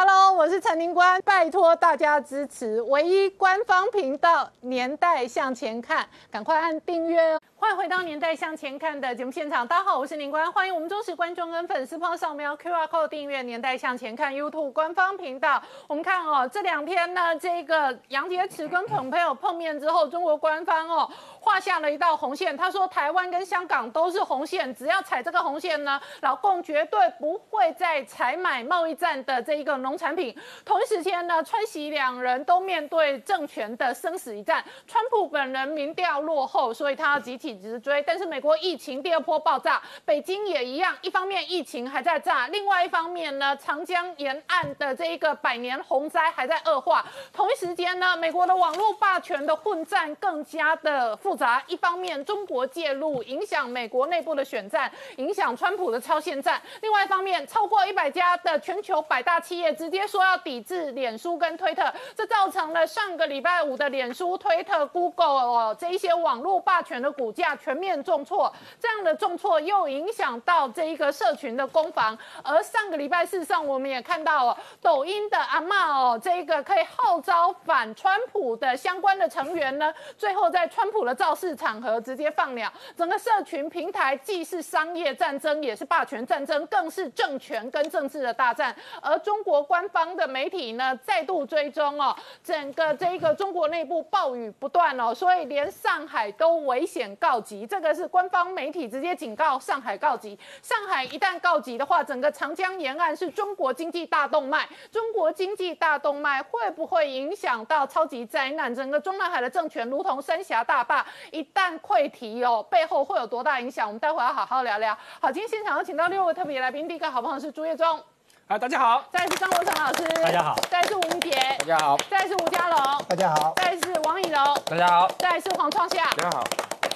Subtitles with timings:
[0.00, 7.40] Hello，我是陈宁官，拜托大家支持唯一官方频道《年代向前看》，赶快按订阅哦！
[7.56, 15.60] 欢迎回到《年代向前看》的节目现场，大家好，我是宁官，欢迎我们忠实观众跟粉丝朋友扫描 QR Code 订阅《年代向前看》YouTube 官方频道。
[15.88, 21.10] 我们看哦，这两天呢，这个杨洁篪跟彭佩友碰面之后，中国官方哦
[21.40, 30.34] 画下了一道红线，他说台湾跟香港都是红线，只要踩这个红线呢，老共绝对不会再采买贸易战的这一个农产品。
[30.64, 37.48] 同一时间呢，川西两人都面对政权的生死一战，川普本人民调落后，所以他要集体。
[37.58, 47.04] 直追，但是美国疫情第二波爆炸，北京也一样，一方面疫情还在炸，另外一方面呢，长江沿岸的这一个百年洪灾还在恶化。
[47.32, 67.32] 同一时间呢，美国的网络霸权的混战更加的复杂，一方面中国介入影响美国内部的选战，影响川普的超限战；另外一方面，超过一百家的全球百大企业直接说要抵制脸书跟推特，这造成了上个礼拜五的脸书、推特、Google 哦这一些网络霸权的股。
[67.38, 72.18] 价全面重挫，这样的重挫又影响到这一个社群的攻防。
[72.42, 82.72] 而上个礼拜事实上，我们也看到哦，抖音的阿妈哦，这一个可以号召反川普的相关的成员呢，最后在川普的造势场合直接放鸟。
[82.96, 88.74] 整个社群平台既是商业战争，也是霸权战争，更是政权跟政治的大战。
[89.02, 97.08] 而中国官方的媒体呢，再度追踪哦，整个这个中国内部暴雨不断哦，所以连上海都危险。
[97.16, 100.38] 告急，这个是官方媒体直接警告上海告急。
[100.62, 104.68] 上海一旦告急的话，整个长江沿岸是中国经济大动脉。
[104.92, 108.72] 中国经济大动脉会不会影响到超级灾难？
[108.72, 113.86] 整个中南海的政权如同三峡大坝，一旦溃堤哦，背后会有多大影响？
[113.86, 114.96] 我们待会要好好聊聊。
[115.20, 118.00] 好，今天现场要请到六位特别来宾，第一个好朋友是朱业忠，
[118.46, 122.78] 啊，大家好；再是张国成老师，大家好；再是吴明杰，大家好；再是吴家龙，
[123.08, 126.44] 大家好；再是王以柔，大家好；再是黄创夏，大家好。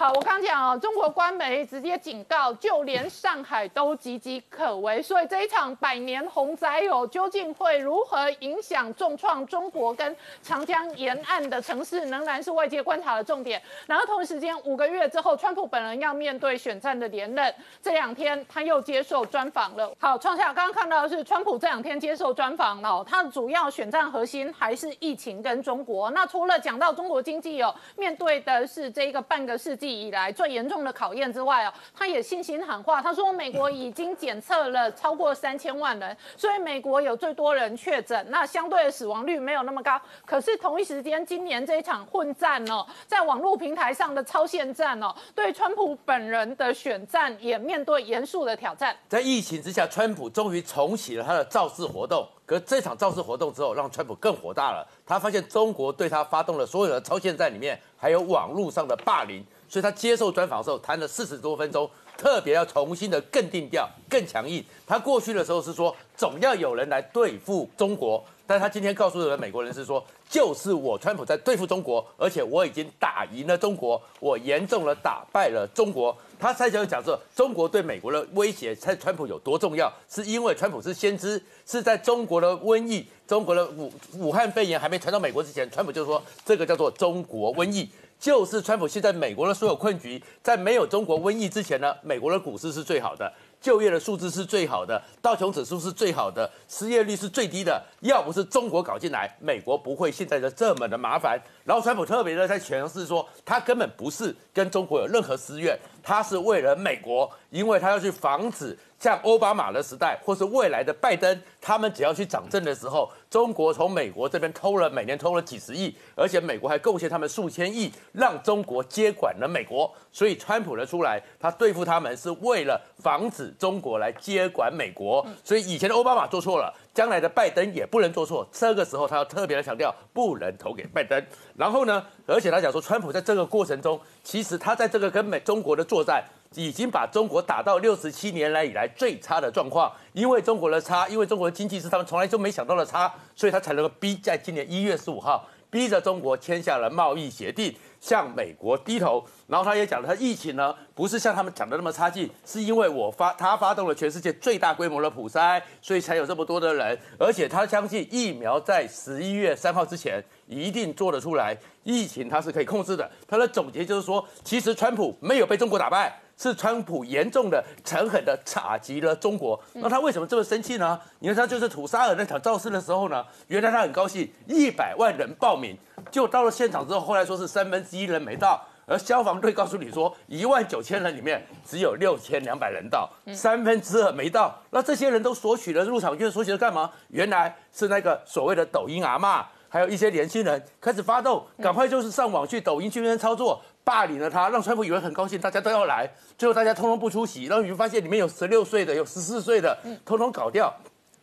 [0.03, 5.00] 好，我刚讲哦，中国官媒直接警告，就连上海都岌岌可危。
[5.00, 13.62] 所以这一场百年洪灾哦，究竟会如何影响重创中国跟长江沿岸的城市，仍然是外界观察的重点。
[13.87, 19.94] 然后同时间，五个月之后，川普本人要面对选战的连任，这两天他又接受专访了。
[20.00, 26.10] 好，创下刚刚看到的是川普这两天接受专访了，他的主要选战核心还是疫情跟中国。
[26.10, 29.91] 那除了讲到中国经济哦，面对的是这一个半个世纪。
[29.92, 40.00] 以来最严重的考验之外哦，他也信心喊话，他说美国已经检测了超过三千万人，所以美国有最多人确诊，那相对的死亡率没有那么高。
[40.25, 48.97] 可是同一时间，今年这一场混战哦，在网络平台上的超限战哦，对川普本人的选战也面对严肃的挑战。
[49.08, 52.26] 在疫情之下，川普终于重启了他的造势活动。
[52.44, 54.86] 可这场造势活动之后，让川普更火大了。
[55.06, 59.42] 他发现中国对他发动了所有的超限战，里面还有网络上的霸凌。
[59.72, 61.88] 所以他接受专访的时候谈了四十多分钟，
[62.19, 64.62] 特别要重新的更定调、更强硬。
[64.87, 76.15] 他过去的时候是说总要有人来对付中国，但他今天告诉的美国人是说，就是我川普在对付中国，而且我已经打赢了中国，我严重的打败了中国。
[76.38, 87.88] 他才想讲说，中国对美国的威胁，在川普有多重要，是因为川普是先知，是在中国的瘟疫、中国的武武汉肺炎还没传到美国之前，川普就说这个叫做中国瘟疫。
[88.22, 97.82] 就是川普现在美国的所有困局，在没有中国瘟疫之前呢，美国的股市是最好的，就业的数字是最好的，道琼指数是最好的，失业率是最低的。
[98.03, 101.37] 要不是中国搞进来，美国不会现在的这么的麻烦。
[101.65, 108.78] 然后川普特别的在诠释说，他根本不是跟中国有任何私怨，他是为了美国，因为他要去防止。
[108.99, 119.93] 像奥巴马的时代，或是未来的拜登，他们只要去掌政的时候，中国从美国这边偷了，每年偷了几十亿，而且美国还贡献他们数千亿，让中国接管了美国。
[120.12, 125.27] 所以川普的出来，他对付他们是为了防止中国来接管美国。
[125.43, 128.48] 所以以前的奥巴马做错了，将来的拜登也不能做错。
[128.53, 131.25] 这个时候他要特别的强调，不能投给拜登。
[131.56, 136.25] 然后呢，而且他讲说，川普在这个过程中，其实他在这个跟美中国的作战。
[136.55, 149.24] 已经把中国打到六十七年来以来最差的状况，因为中国的差，因为中国的经济是他们从来就没想到的差，所以他才能够逼在今年一月十五号，逼着中国签下了贸易协定，向美国低头。
[149.46, 163.10] 然后他也讲了，他疫情呢不是像他们讲的那么差劲，是因为我发他发动了全世界最大规模的普筛，所以才有这么多的人，而且他相信疫苗在十一月三号之前一定做得出来，疫情他是可以控制的。
[163.26, 166.21] 他的总结就是说，其实川普没有被中国打败。
[166.43, 169.61] 是川普严重的、诚恳的打击了中国。
[169.75, 170.99] 那他为什么这么生气呢？
[171.21, 175.79] 你看他就是土沙尔那场造势的时候呢，原来他很高兴，一百万人报名，
[176.11, 178.61] 就到了现场之后，后来说是三分之一人没到。
[178.85, 184.61] 而消防队告诉你说，一万九千人里面只有六千两百人到，三分之二没到。
[184.71, 186.91] 那这些人都索取了入场券，索取了干嘛？
[187.09, 200.73] 原来是那个所谓的抖音阿妈，还有一些年轻人开始发动，赶快就是上网去抖音去那边操作，霸凌了他，让川普以为很高兴，大家都要来，最后大家通通不出席，然后你会发现里面有十六岁的，有十四岁的，通通搞掉，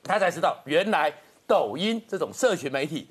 [0.04, 1.14] 他才知道原来
[1.48, 3.08] 抖音这种社群媒体。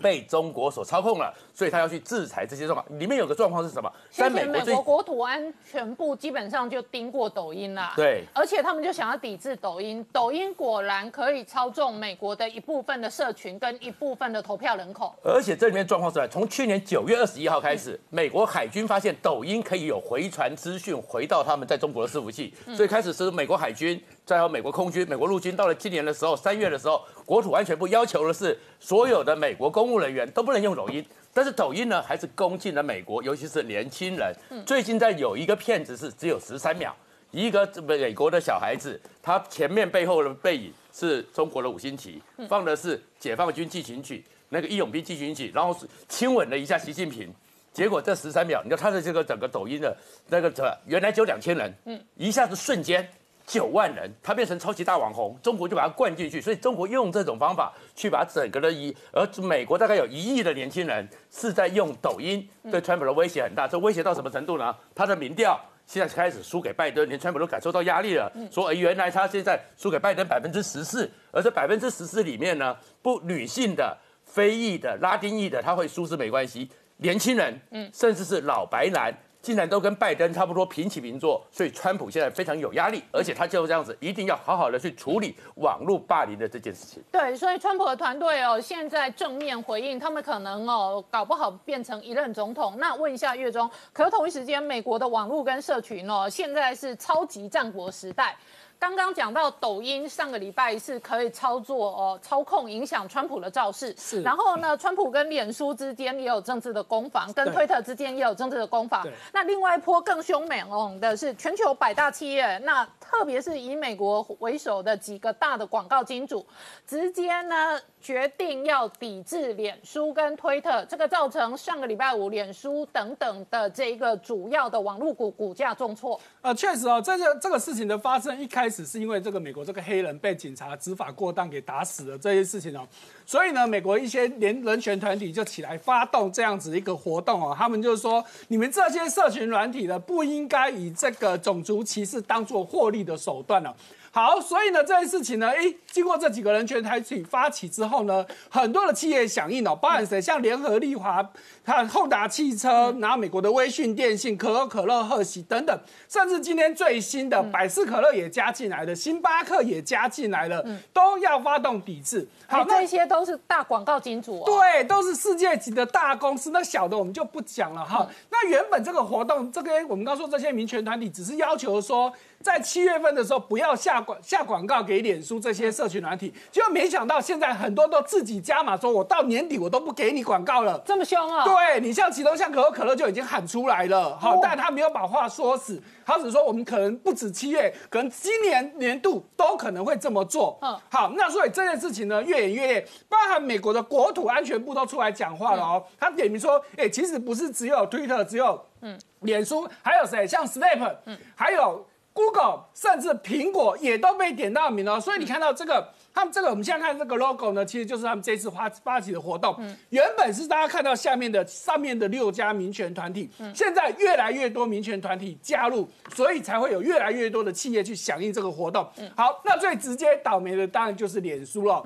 [0.00, 2.98] 被中国所操控了，所以他要去制裁这些状况。
[2.98, 3.92] 里面有个状况是什么？
[4.10, 7.92] 在美国国土安全部基本上就盯过抖音啦。
[7.96, 10.04] 对，而且他们就想要抵制抖音。
[10.12, 15.14] 抖音果然可以操纵美国的一部分的社群跟一部分的投票人口。
[15.22, 24.02] 而且这里面状况是，从去年九月二十一号开始，美国海军发现抖音可以有回传资讯回到他们在中国的伺服器，所以开始是美国海军。
[24.30, 31.04] 再有美国空军、美国陆军，到了今年的时候，三月的时候，国土安全部要求的是，所有的美国公务人员都不能用抖音。
[31.34, 34.32] 但是抖音呢，还是攻进了美国，尤其是年轻人。
[34.64, 36.94] 最近在有一个骗子是只有十三秒，
[37.32, 45.76] 一个美国的小孩子，他前面背后的背影是中国的五星旗，放的是解放军进行曲，那个义勇兵进行曲，然后
[46.08, 47.34] 亲吻了一下习近平。
[47.72, 49.96] 结果这十三秒，你看他的这个整个抖音的
[50.28, 53.08] 那个，原来只有两千人，嗯，一下子瞬间。
[53.50, 63.66] 九万人，他变成超级大网红，中国就把他灌进去，所以中国用这种方法去把整个的一，而美国大概有一亿的年轻人是在用抖音，对川普的威胁很大。
[63.66, 64.72] 这威胁到什么程度呢？
[64.94, 79.12] 他的民调现在开始输给拜登，连川普都感受到压力了，说原来他现在输给拜登百分之十四，而这百分之十四里面呢，不女性的、非裔的、拉丁裔的，他会输是没关系，年轻人，嗯，甚至是老白男。
[79.42, 87.02] 竟然都跟拜登差不多平起平坐，所以川普现在非常有压力，而且他就这样子，一定要好好的去处理网络霸凌的这件事情。
[87.10, 92.76] 对，所以川普的团队哦，现在正面回应，他们可能哦，搞不好变成一任总统。
[92.78, 98.36] 那问一下月中，可同一时间，美国的网络跟社群哦，现在是超级战国时代。
[98.80, 103.94] 刚刚讲到抖音上个礼拜是可以操作哦，操控影响川普的造势。
[103.98, 104.22] 是。
[104.22, 109.06] 然后呢，川普跟脸书之间也有政治的攻防，跟推特之间也有政治的攻防。
[109.34, 116.46] 那另外一波更凶猛的是全球百大企业，那特别是以美国为首的几个大的广告金主，
[116.86, 126.18] 直接呢决定要抵制脸书跟推特，这个造成上个礼拜五脸书等等的这一个主要的网络股股价重挫。
[126.40, 132.86] 呃，确实哦，这个这个事情的发生一开始是因为这个美国这个黑人被警察执法过当给打死了这些事情哦，
[133.26, 143.76] 所以呢，美国一些连人权团体就起来发动这样子一个活动哦，他们就是说，你们这些社群软体呢，不应该以这个种族歧视当做获利的手段了。
[144.12, 150.20] 好，所以呢，这件事情呢，哎，经过这几个人权团体发起之后呢，很多的企业响应哦，包含谁？
[150.20, 151.24] 像联合利华、
[151.64, 162.26] 它厚达汽车，然后美国的微讯电信、可口可乐、贺喜等等，甚至今天最新的百事可乐也加进来了，星巴克也加进来了，都要发动抵制。
[162.48, 166.50] 好，这些都是大广告金主，对，都是世界级的大公司。
[166.50, 168.08] 那小的我们就不讲了哈。
[168.42, 172.12] 那原本这个活动，这个我们刚说这些民权团体只是要求说。
[172.42, 181.44] 在七月份的时候，不要下广下广告给脸书这些社群软体，结果没想到现在很多都自己加码，说我到年底我都不给你广告了，这么凶啊？
[181.44, 190.58] 对你像其中像可口可乐就已经喊出来了，好，但他没有把话说死，他只说我们可能不止七月，可能今年年度都可能会这么做。
[190.62, 200.26] 嗯，好，那所以这件事情呢越演越烈，包含美国的国土安全部都出来讲话了哦，他点名说，哎，其实不是只有 Twitter，只有嗯脸书，还有谁？
[200.26, 201.84] 像 Snap，嗯，还有。
[202.12, 209.56] Google 甚至苹果也都被点到名了，所以你看到这个，他们这个我们现在看这个 logo 呢，其实就是他们这次发发起的活动。
[209.90, 218.86] 原本是大家看到下面的上面的六家民权团体，现在越来越多民权团体加入，所以才会有越来越多的企业去响应这个活动。
[219.16, 221.80] 好，那最直接倒霉的当然就是脸书了。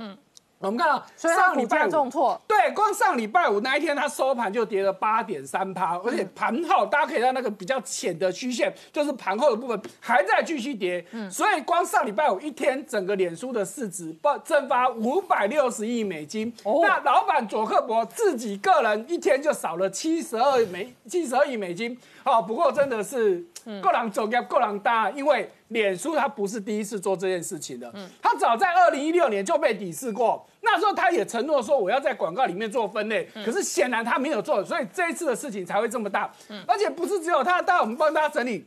[0.66, 23.44] 我们看到上礼拜重挫，对，光上礼拜五那一天，它收盘就跌了八点三趴，而且盘后大家可以看那个比较浅的曲线，就是盘后的部分还在继续跌，嗯，所以光上礼拜五一天，整个脸书的市值爆蒸发五百六十亿美金，那老板佐克伯自己个人一天就少了七十二美七十二亿美金，哦，不过真的是
[23.80, 25.50] 个人走业个人搭，因为。
[25.68, 38.64] 脸书它不是第一次做这件事情的，嗯，它早在二零一六年就被抵制过，那时候他也承诺说我要在广告里面做分类，可是显然他没有做，所以这一次的事情才会这么大，嗯，而且不是只有他，待我们帮大家整理，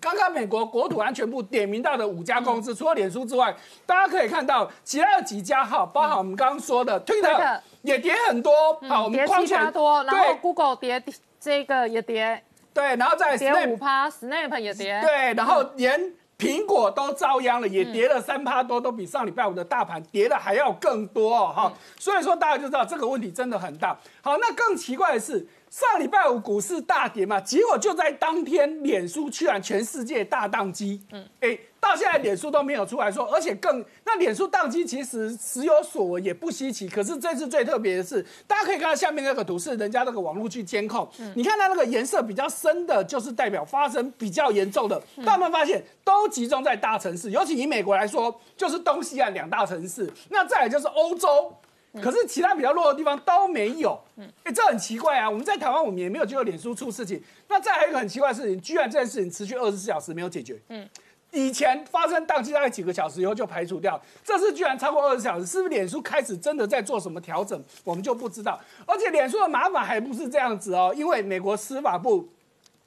[0.00, 3.52] 刚刚美国国土安全部点名到的五家公司，除了脸书之外，
[3.84, 8.52] 大家可以看到其他的几家哈，包含我们刚刚说的 Twitter 也跌很多，
[8.88, 11.02] 好，我们跌七八多，然后 Google 跌
[11.40, 12.44] 这个也跌，
[12.78, 16.12] 对，然后再跌五趴，Snap 也跌，对，然后连。
[16.38, 23.98] 苹果都遭殃了，也跌了三趴多，都比上礼拜五的大盘跌的还要更多哦，哈，所以说大家就知道这个问题真的很大。
[24.22, 25.44] 好，那更奇怪的是。
[25.70, 31.00] 上礼拜五股市大跌嘛，结果就在当天，脸书居然全世界大宕机。
[31.12, 36.88] 嗯，哎，到现在脸书都没有出来说，而且更那脸书宕机其实时有所闻也不稀奇。
[36.88, 45.00] 可是这次最特别的是，大家可以看到下面那个图是人家那个网络去监控，你看它那个颜色比较深的，就是代表发生比较严重的。
[45.24, 50.10] 他们发现都集中在大城市，尤其以美国来说，就是东西岸两大城市。
[50.30, 51.54] 那再来就是欧洲。
[52.02, 53.98] 可是其他比较弱的地方都没有，
[54.44, 55.28] 哎，这很奇怪啊！
[55.28, 57.22] 我们在台湾，我们也没有接到脸书出事情。
[57.48, 60.58] 那再还有一个很奇怪的事情，居然这件事情持续二十四小时没有解决。
[60.68, 60.88] 嗯，
[61.30, 67.62] 以前发生宕机大概几个小时以后就排除掉，这次居然超过二十小时，是不是脸书开始真的在做什么调整？
[67.84, 68.58] 我们就不知道。
[68.86, 72.28] 而且脸书的麻烦还不是这样子哦，因为美国司法部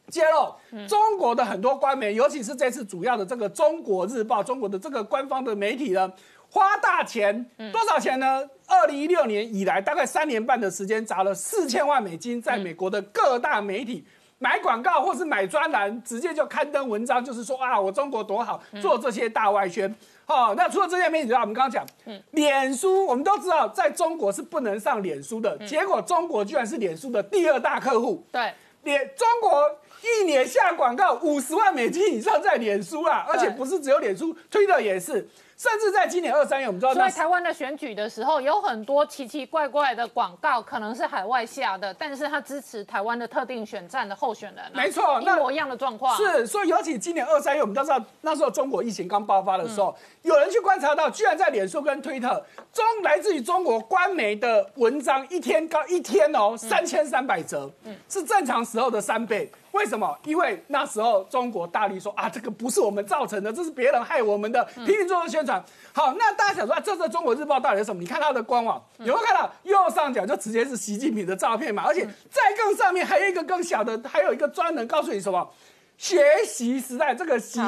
[0.09, 6.11] 揭露，中国的很多官媒，尤其是这次主要的这个《中国日报》，中国的这个官方的媒体呢。
[6.51, 8.47] 花大钱多少钱呢？
[8.67, 14.05] 二零一六年以来，大概三年半的时间，砸了四千万美金，在美国的各大媒体
[14.37, 19.93] 买广告或是买专栏，直接就刊登文章，就是说啊，我中国多好，做这些大外宣。
[20.25, 21.85] 哦，那除了这些媒体之外，我们刚刚讲，
[22.31, 28.25] 脸书，我们都知道，在中国是不能上脸书的，结果中国居然是脸书的第二大客户。
[28.31, 28.53] 对，
[28.83, 29.69] 脸中国
[30.01, 35.29] 一年下广告五十万美金以上在脸书啊，而且不是只有脸书，推的也是。
[35.61, 46.17] 甚至在今年二三月，我们知道，所以台湾的选举的时候，有很多奇奇怪怪的广告，可能是海外下的，但是他支持台湾的特定选战的候选人，没错，一模一样的状况。
[46.17, 57.69] 是，所以尤其今年二三月，我们都知道，那时候中国疫情刚爆发的时候，有人去观察到，居然在脸书跟推特中，来自于中国官媒的文章，一天高一天哦，三千三百则，
[58.09, 59.47] 是正常时候的三倍。
[59.71, 60.17] 为什么？
[60.25, 65.63] 因为那时候中国大力说啊，这个不是我们造成的，这是别人害我们的，拼命做宣传。
[65.93, 68.01] 好，那大家想说，啊这是中国日报到底是什么？
[68.01, 71.83] 你看它的官网，有没有看到右上角就直接是习近平的照片嘛？
[71.85, 75.49] 而且在更上面还有一个更小的，还有一个专门告诉你什么？
[75.97, 77.61] 学习时代这个习，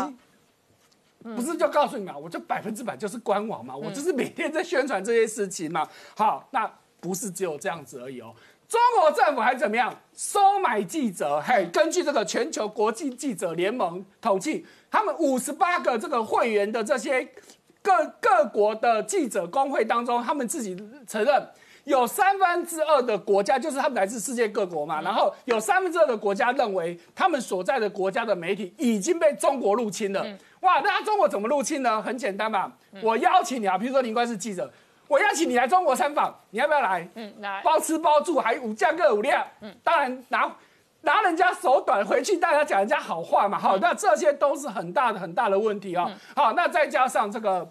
[1.22, 2.18] 不是就告诉你嘛？
[2.18, 5.88] 我就百分之百就是官网嘛，我就是每天在宣传这些事情嘛。
[6.18, 6.70] 好，那
[7.00, 8.34] 不是只有这样子而已哦。
[8.74, 11.40] 中国政府还怎么样收买记者？
[11.46, 17.24] 嘿，根据这个全球国际记者联盟统计，他们五十八个这个会员的这些
[17.84, 20.76] 各各国的记者工会当中，他们自己
[21.08, 21.48] 承认
[21.84, 30.26] 有三分之二的国家，就是他们来自世界各国嘛，然后有三分之二的国家认为他们所在的国家的媒体已经被中国入侵了。
[30.62, 32.02] 哇，那中国怎么入侵呢？
[32.02, 34.74] 很简单嘛，我邀请你啊，比如说林官是记者。
[35.14, 37.08] 我邀请你来中国参访，你要不要来？
[37.14, 39.46] 嗯，来，包吃包住，还五价各五辆。
[39.62, 40.52] 嗯，当然拿
[41.02, 43.60] 拿人家手短回去，大家讲人家好话嘛。
[43.60, 46.10] 好，那这些都是很大的很大的问题啊。
[46.36, 47.70] 好，那再加上这个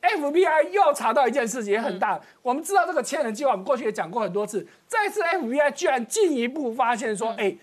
[0.00, 2.18] FBI 又查到一件事情也很大。
[2.40, 4.66] 我们知道这个千人计划，我们过去也讲过很多次。
[4.88, 7.54] 这次 FBI 居然进一步发现说，哎，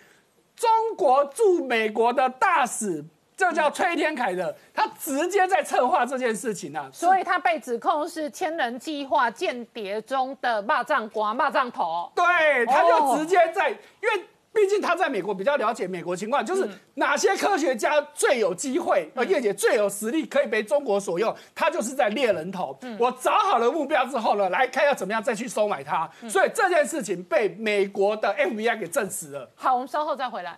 [0.55, 3.03] 中国驻美国的大使。
[3.37, 12.11] 这叫崔天凯的，他直接在策划这件事情啊，所以他被指控是千人计划间谍中的骂仗瓜、骂仗头。
[12.15, 12.25] 对，
[12.65, 22.75] 他就直接在，因为毕竟他在美国比较了解美国情况，就是哪些科学家最有机会，而叶姐最有实力可以被中国所用，他就是在猎人头。
[22.97, 29.47] 我找好了目标之后呢，来看要怎么样再去收买他，所以这件事情被美国的 FBI 给证实了。
[29.55, 30.57] 好，我们稍后再回来。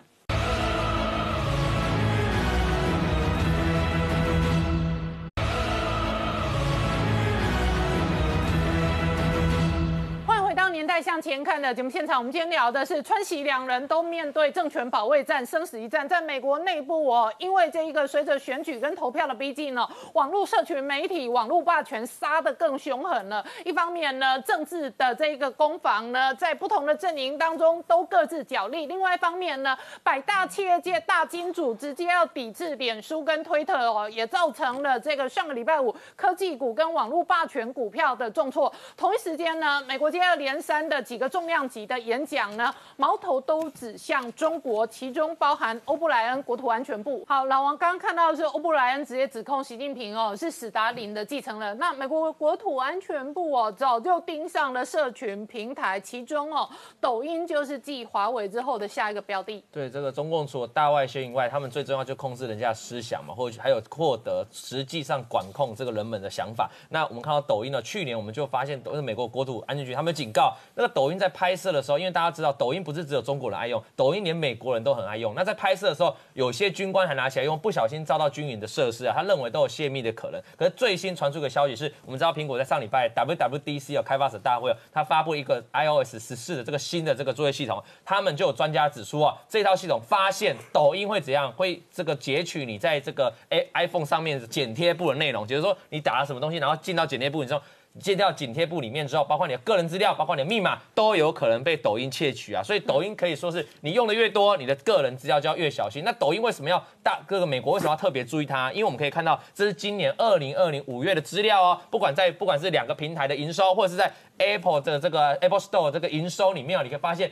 [10.90, 16.10] 代向前看的节目现场，我们今天聊的是川喜两人都面对政权保卫战、生死一战。
[16.10, 23.46] 在美国内部哦，因为这一个随着选举跟投票的逼近呢，网络社群媒体、网络霸权杀得更凶狠了。
[23.64, 38.74] 一方面呢，政治的这一个攻防呢，在不同的阵营当中都各自角力；另外一方面呢，百大企业界大金主直接要抵制脸书跟推特哦，也造成了这个上个礼拜五科技股跟网络霸权股票的重挫。
[38.98, 47.24] 同一时间呢，美国接二连三的几个重量级的演讲呢，矛头都指向中国，其中包含欧布莱恩国土安全部。
[47.28, 51.78] 好，老王刚刚看到的是欧布莱恩直接指控习近平哦是史达林的继承人。
[51.78, 56.68] 那美国国土安全部哦早就盯上了社群平台，其中哦
[57.00, 59.64] 抖音就是继华为之后的下一个标的。
[59.72, 66.70] 对，这个中共除了大外宣以外，他们最重要就控制人家思想嘛，或者还有获得实际上管控这个人们的想法。
[66.90, 75.36] 那我们看到抖音呢，去年我们就发现，抖音美国国土安全局他们警告，那个抖音在拍摄的时候，因为大家知道抖音不是只有中国人爱用，抖音连美国人都很爱用。
[75.36, 80.42] 那在拍摄的时候，有些军官还拿起来用，不小心遭到军营的设施啊，他认为都有泄密的可能。
[80.56, 97.62] 可是最新传出个消息是，我们知道苹果在上礼拜 WWDC 有开发者大会，他发布一个 iOS 十四的这个新的这个作业系统，他们就有专家指出啊，这套系统发现抖音会怎样，会这个截取你在这个 i iPhone 上面剪贴簿的内容，就是说你打了什么东西，然后进到剪贴簿，你说。
[98.00, 102.64] 借掉紧贴簿里面之后，包括你的个人资料，包括你的密码，都有可能被抖音窃取啊！
[102.64, 106.04] 所以抖音可以说是你用的越多，你的个人资料就要越小心。
[106.04, 108.72] 那抖音为什么要大各个美国为什么要特别注意它？
[108.72, 111.80] 因为我们可以看到，这是今年二零二零五月的资料哦。
[111.90, 117.32] 不管在不管是两个平台的营收，或者是在 Apple 的这个 Apple Store 这个营收里面啊，你可以发现。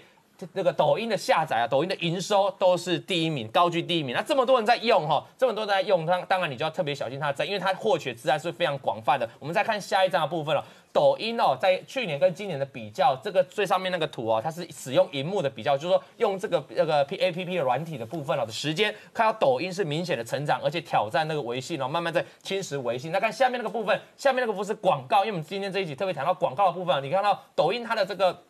[0.53, 4.15] 这个抖音的下载啊，抖音的营收都是第一名，高居第一名。
[4.15, 9.27] 那这么多人在用哈，这么多人在用，当当然你就要特别小心它在，因为它获取资料是非常广泛的。
[9.39, 10.63] 我们再看下一张的部分了，
[10.93, 23.11] 抖音哦，在去年跟今年的比较，这个最上面那个图哦，它是使用荧幕的比较，就是说用这个那个 P A P P 的软体的部分哦的时间，看到抖音是明显的成长，而且挑战那个微信哦，慢慢在侵蚀微信。
[23.11, 28.43] 那看下面那个部分，下面那个不是广告，因为我们今天这一集特别谈到广告的部分，你看到抖音它的这个。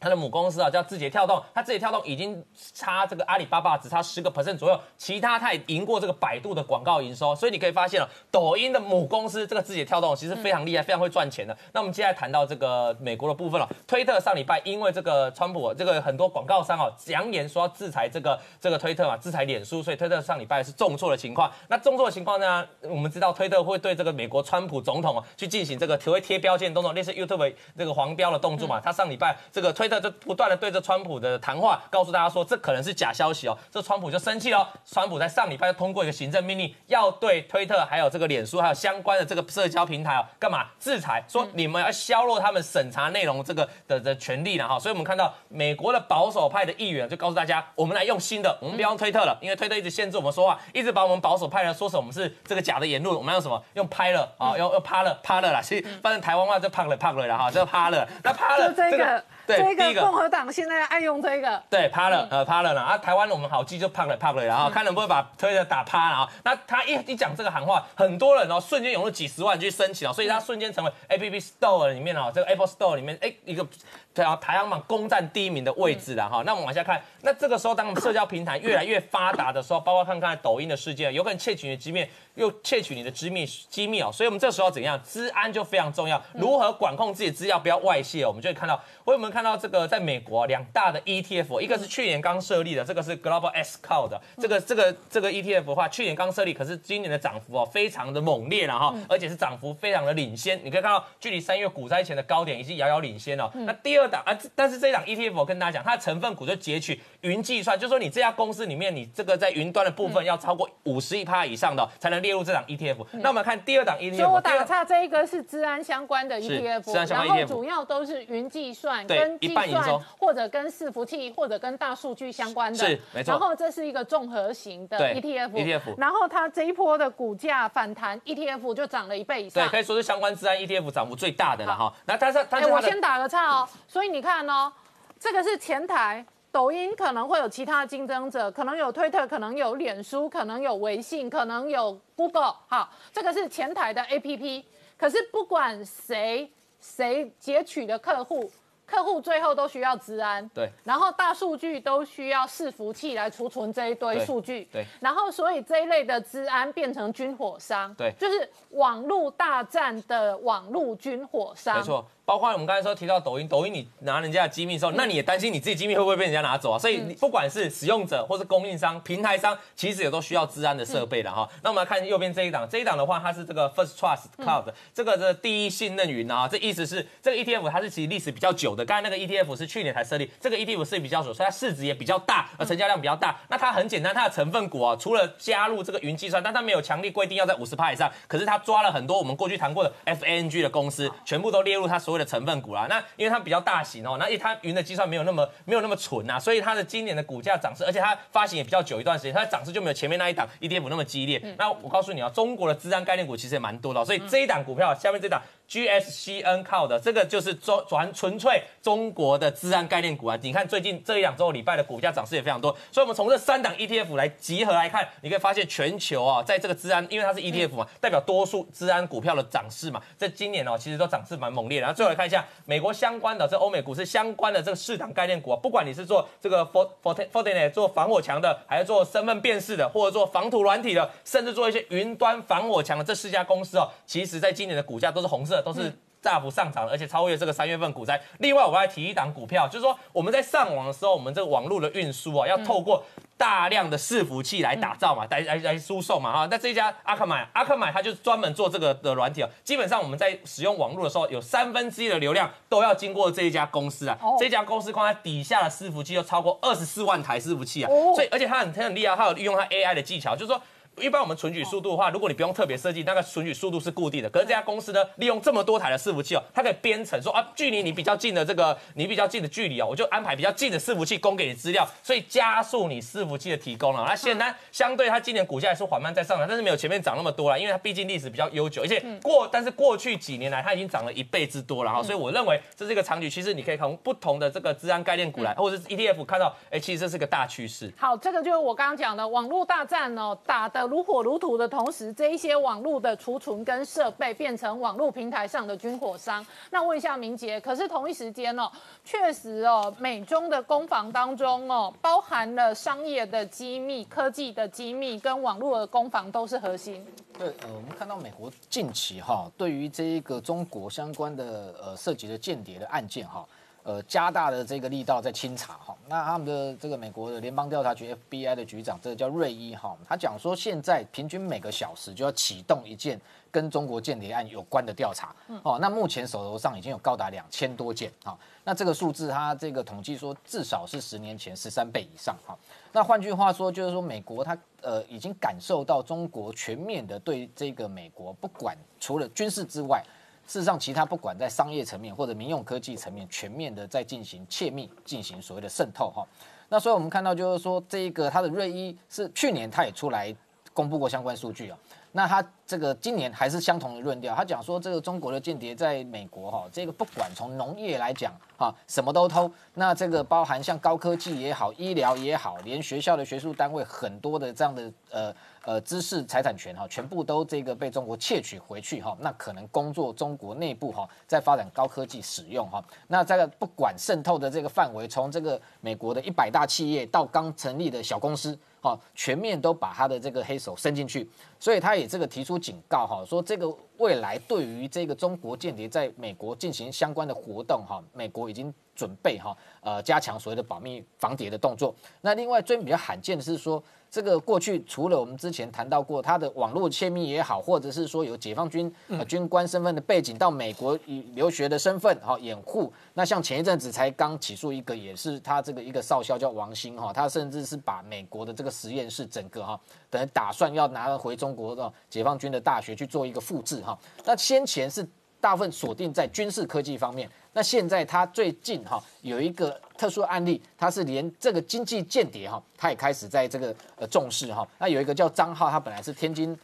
[0.00, 11.56] 它的母公司啊叫字节跳动，它字节跳动已经差这个阿里巴巴只差十个 percent 左右，其他它也赢过这个百度的广告营收，所以你可以发现了，抖音的母公司这个字节跳动其实非常厉害，非常会赚钱的。
[11.72, 21.50] 那我们接下来谈到这个美国的部分了，推特上礼拜因为这个川普这个很多广告商哦扬言说要制裁这个这个推特嘛，制裁脸书，所以推特上礼拜是重挫的情况。
[21.68, 28.80] 那重挫的情况呢，我们知道推特会对这个美国川普总统哦去进行这个贴贴标签动作，类似 YouTube 这个黄标的动作嘛。
[28.80, 30.04] 他上礼拜这个推推特。
[30.04, 34.68] 就不断的对着川普的谈话，告诉大家说这可能是假消息哦，这川普就生气了。
[34.84, 41.24] 川普在上礼拜就通过一个行政命令，要对推特还有这个脸书还有相关的这个社交平台哦，干嘛制裁？
[41.26, 44.78] 说你们要削弱他们审查内容这个的的权利了哈。
[44.78, 53.62] 所以我们看到美国的保守派的议员就告诉大家，我们来用新的，我们不要用推特了，因为推特一直限制我们说话，一直把我们保守派的说成我们是这个假的言论，我们用什么？
[53.72, 55.62] 用拍了啊，用用趴了趴了啦。
[55.62, 58.06] 其实反正台湾话就胖了胖了啦哈，就趴了。
[58.22, 59.24] 那趴了这个。
[59.46, 62.82] 对，第一个共和党现在爱用这个，对，趴了，呃，趴了啦。
[62.82, 66.28] 啊，台湾我们好记就趴了，趴了，然后看能不能把推特打趴了啊。
[66.44, 73.66] 那他一一讲这个喊话，很多人哦，瞬间涌入几十万去申请哦，所以他瞬间成为 A P P Store 里面哦，这个 Apple Store 里面，哎，一个。
[74.14, 76.44] 对啊，排行榜攻占第一名的位置了哈。
[76.46, 84.10] 那我们往下看，那这个时候，当社交平台越来越发达的时候，包括看看抖音的世界，有可能窃取你的机密，又窃取你的机密机密哦。
[84.12, 85.00] 所以我们这时候怎样？
[85.02, 88.24] 治安就非常重要，如何管控自己的资料不要外泄？
[88.24, 100.56] 我们就会看到，我们看到这个在美国两大的 ETF，一个是去年刚设立的，这个是 Global S Cloud，这个这个这个 ETF 的话，去年刚设立，可是今年的涨幅哦非常的猛烈了哈，而且是涨幅非常的领先。
[100.64, 103.50] 你可以看到，距离三月股灾前的高点已经遥遥领先了。
[103.66, 113.04] 那第二档啊，但是这档 ETF 我跟大家讲，它的成分股就截取云计算，就是说你这家公司里面，你这个在云端的部分要超过五十一趴以上的，才能列入这档 ETF。
[113.12, 123.32] 那我们看第二档 ETF，所以我打岔，这一个是治安相关的 ETF，然后主要都是云计算跟计算或者跟伺服器或者跟大数据相关的，是没错。
[123.32, 125.94] 然后这是一个综合型的 ETF，ETF。
[125.98, 131.92] 然后它这一波的股价反弹，ETF 就涨了一倍以上，对，可以说是相关治安 ETF 涨幅最大的了哈。
[132.06, 134.72] 那但是，哎，我先打个岔哦，所以你看哦。
[135.20, 142.56] 这个是前台，抖音可能会有其他竞争者，可能有推特，可能有脸书，可能有微信，可能有 Google。
[142.68, 144.64] 好，这个是前台的 APP。
[144.98, 148.50] 可是不管谁谁截取的客户，
[148.84, 150.46] 客户最后都需要治安。
[150.50, 150.68] 对。
[150.82, 154.68] 然后大数据都需要伺服器来储存这一堆数据。
[154.70, 154.84] 对。
[155.00, 157.94] 然后所以这一类的治安变成军火商。
[157.94, 158.12] 对。
[158.18, 161.78] 就是网络大战的网络军火商。
[161.78, 162.04] 没错。
[162.24, 166.78] 包括我们刚才说提到抖音，抖音你拿人家的机密的时候，那你也担心你自己机密会不会被人家拿走啊？
[166.78, 171.46] 所以你不管是使用者或是供应商、平台商，其实也都需要治安的设备的哈。
[171.62, 176.48] 那我们来看右边这一档，这一档的话，它是这个 First Trust Cloud，这个的第一信任云啊。
[176.48, 183.38] 这意思是这个 ETF 它是其实历史比较久的，刚才那个 ETF 是去年才设立，这个 ETF 是比较久，所以它市值也比较大，而成交量比较大。
[183.50, 192.13] 那它很简单，它的成分股啊，除了加入这个云计算，但它没有强力规定要在五十趴以上，可是它抓了很多我们过去谈过的 FANG 的公司，全部都列入它所。
[192.14, 192.86] 所谓的成分股啦。
[192.88, 201.42] 那因为它比较大型哦，那因为它云的计算没有那么没有那么纯啊，所以它的今年的股价涨势，而且它发行也比较久一段时间，它的涨势就没有前面那一档 ETF 那么激烈。
[201.58, 205.42] 那我告诉你啊，中国的资安概念股其实也蛮多的，所以这一档股票下面这档。
[205.68, 210.38] GSCN 靠的这个就是中纯纯粹中国的资安概念股啊！
[210.42, 221.82] 你看最近这一两周礼拜的股价涨势也非常多，所以我们从这三档 ETF 来集合来看，你可以发现全球啊，在这个资安，因为它是 ETF 嘛，代表多数资安股票的涨势嘛，在今年哦，其实都涨势蛮猛烈的。
[221.82, 235.92] 然后最后来看一下美国相关的这欧美股市相关的这个市场概念股啊，不管你是做这个 For For Fortinet 做防火墙的，还是做身份辨识的，或者做防土软体的，甚至做一些云端防火墙的这四家公司哦，其实在今年的股价都是红色，都是。
[236.24, 238.18] 大幅上涨，而且超越这个三月份股灾。
[238.38, 243.04] 另外，我还提一档股票，就是说我们在上网的时候，我们这个网络的运输啊，要透过
[243.36, 246.48] 大量的伺服器来打造嘛，来来来输送嘛，哈。
[246.50, 249.50] 那这家阿克买，阿克买它就是专门做这个的软体啊。
[249.62, 254.18] 基本上我们在使用网络的时候，有三分之一的流量都要经过这一家公司啊。
[254.38, 257.90] 这家公司光它底下的伺服器就超过二十四万台伺服器啊。
[258.14, 260.58] 所以，而且它很很厉害，它有利用它 AI 的技巧，就是说。
[261.00, 264.30] 一般我们存取速度的话，如果你不用特别设计，那个存取速度是固定的。
[264.30, 274.04] 可是这家公司呢，利用这么多台的伺服器哦，它可以编程说啊，距离你比较近的这个你比较近的距离哦，我就安排比较近的伺服器供给你资料，所以加速你伺服器的提供了。
[274.06, 282.02] 那显然相对它今年股价也是缓慢在上涨，但是没有前面涨那么多了，因为它毕竟历史比较悠久，而且过但是过去几年来它已经涨了一倍之多了哈。
[282.02, 287.92] 所以我认为这是一个长局，其实你可以从不同的这个治安概念股来，或者是 ETF 看到，哎，其实这是个大趋势。
[287.96, 291.68] 好，这个就是我刚刚讲的网络大战哦，打如火如荼的。
[291.68, 296.44] 同时，这一些网络的储存跟设备变成网络平台上的军火商。
[296.70, 298.70] 那问一下明杰，可是同一时间哦，
[299.04, 307.04] 确实哦，美中的攻防当中哦，包含了商业的机密、科技的机密跟网络的攻防都是核心。
[307.36, 313.44] 对，呃，我们看到美国近期哈，对于这一个中国相关的呃涉及的间谍的案件哈。
[313.84, 323.20] 呃，加大的这个力道在清查哈，那他们的这个美国的联邦调查局 FBI 的局长，这个叫瑞伊哈，他讲说现在平均每个小时就要启动一件
[323.50, 332.56] 跟中国间谍案有关的调查，哦，那目前手头上已经有高达两千多件哈，那这个数字他这个统计说至少是十年前十三倍以上哈，
[332.90, 340.02] 那换句话说就是说美国他呃已经感受到中国全面的对这个美国不管除了军事之外。
[340.46, 346.26] 事实上，其他不管在商业层面或者民用科技层面，全面的在进行窃密，进行所谓的渗透哈。
[346.68, 350.34] 那所以我们看到就是说，这一个他的瑞伊是去年他也出来
[350.72, 351.78] 公布过相关数据啊。
[352.12, 359.50] 那他这个今年还是相同的论调，他讲说这个中国的间谍在美国哈，这个不管从农业来讲哈，什么都偷。
[359.74, 365.34] 那这个包含像高科技也好，医疗也好，连学校的学术单位很多的这样的呃。
[365.64, 381.26] 呃，知识财产权哈，全部都这个被中国窃取回去哈，那可能工作中国内部哈，在发展高科技使用哈，那这个不管渗透的这个范围，从这个美国的一百大企业到刚成立的小公司哈，全面都把他的这个黑手伸进去，
[381.58, 391.94] 所以他也这个提出警告哈，说这个未来对于这个中国间谍在美国进行相关的活动哈，美国已经准备哈，呃，加强所谓的保密防谍的动作。
[392.20, 393.82] 那另外最比较罕见的是说。
[394.10, 398.94] 这个过去除了我们之前谈到过他的网络窃密也好，或者是说有解放军
[399.26, 415.06] 军官身份的背景到美国以留学的身份哈掩护，那像前一阵子才刚起诉一个也是他这个一个少校叫王兴哈，他甚至是把美国的这个实验室整个哈等于打算要拿回中国的解放军的大学去做一个复制哈，那先前是
[415.40, 417.30] 大部分锁定在军事科技方面。
[417.52, 424.66] 那现在他最近哈有一个特殊案例，他是连这个经济间谍哈，他也开始在这个呃重视哈。
[424.78, 426.58] 那有一个叫张浩，他本来是天津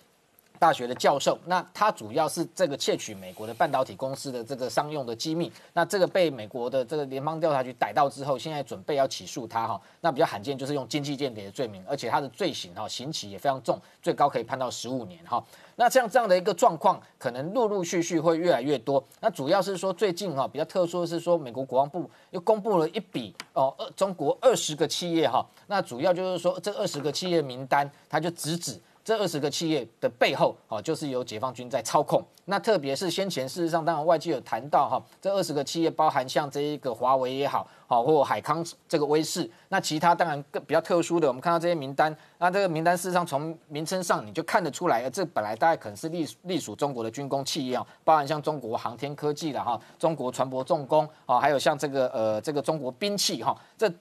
[0.60, 9.80] 大学的教授，那他主要是这个窃取美国的半导体公司的这个商用的机密，那这个被美国的这个联邦调查局逮到之后，现在准备要起诉他哈。
[10.02, 15.42] 那比较罕见就是用经济间谍的罪名，而且他的罪行哈刑期也非常重，最高可以判到十五年哈。
[15.76, 19.02] 那像这样的一个状况，可能陆陆续续会越来越多。
[19.20, 25.42] 那主要是说最近哈比较特殊的是说，美国国防部又公布了一笔哦，中国二十个企业哈。
[25.68, 28.78] 那主要就是说这二十个企业名单，他就直指。
[29.10, 32.24] 这二十个企业的背后，哦，就是由解放军在操控。
[32.44, 39.50] 那特别是先前，事实上，当然外界有谈到哈，这二十个企业包含像这一个华为也好，好或海康这个威视。
[39.68, 53.92] 那其他当然更比较特殊的，我们看到这些名单，那这个名单事实上从名称上你就看得出来，这本来大概可能是隶隶属中国的军工企业啊，包含像中国航天科技的哈，中国船舶重工啊，还有像这个呃这个中国兵器哈，这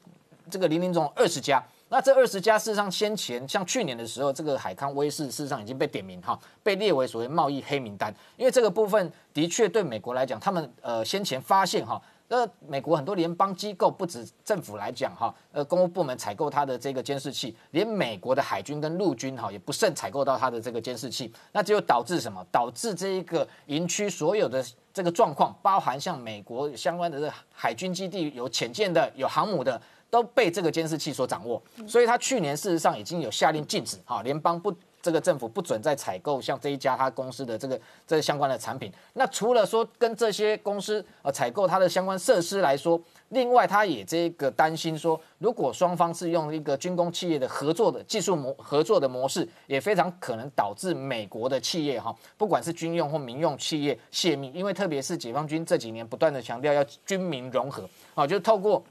[0.51, 1.59] 这个零零总二十家。
[1.89, 12.01] 那这二十家事实上先前像去年的时候，这个海康威视事实上已经被点名哈，被列为所谓贸易黑名单，因为这个部分的确对美国来讲，他们呃先前发现哈。
[12.31, 22.45] 那美国很多联邦机构不止政府来讲哈，呃，公务部门采购它的这个监视器，连美国的海军跟陆军哈也不慎采购到它的这个监视器，那就导致什么？
[22.51, 31.61] 导致这一个营区所有的这个状况，包含像美国相关的海军基地有潜舰的、有航母的，都被这个监视器所掌握。
[31.87, 34.73] 所以他去年事实上已经有下令禁止哈，联邦不。
[35.01, 38.91] 这个政府不准再采购像这一家他公司的这个这相关的产品。
[39.13, 54.51] 那除了说跟这些公司呃采购它的相关设施来说，另外他也这个担心说，如果双方是用一个军工企业的合作的技术模合作的模式，也非常可能导致美国的企业哈，不管是军用或民用企业泄密。
[54.53, 58.83] 因为特别是解放军这几年不断的强调要军民融合，啊，就透过。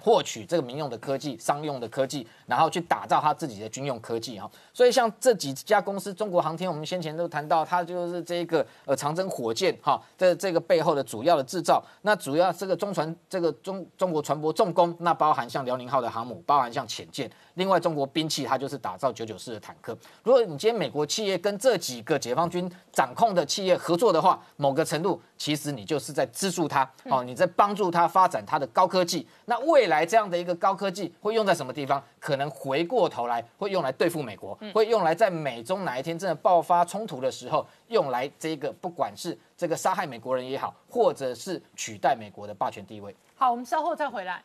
[0.00, 4.50] 获取这个民用的科技、商用的科技，然后去打造他自己的军用科技哈。
[4.72, 11.82] 所以像这几家公司，中国航天，我们先前都谈到，它就是这个呃长征火箭哈，这这个背后的主要的制造。
[12.02, 17.30] 那主要这个中船，这个中中国船舶重工，那包含像辽宁号的航母，包含像潜舰。
[17.54, 19.96] 另外，中国兵器它就是打造九九式的坦克。
[20.22, 29.26] 如果你今天美国企业跟这几个解放军掌控的企业合作的话，某个程度其实你就是在资助他哦，你在帮助他发展他的高科技。
[29.46, 32.02] 那未来这样的一个高科技会用在什么地方？
[32.18, 43.14] 可能回过头来会用来对付美国，会用来在美中哪一天真的爆发冲突的时候，用来这个不管是这个杀害美国人也好，或者是取代美国的霸权地位。
[43.36, 44.42] 好，我们稍后再回来。